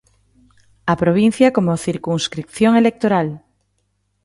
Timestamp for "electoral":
2.81-3.27